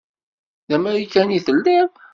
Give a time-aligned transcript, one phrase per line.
[0.69, 1.91] D amarikani i telliḍ?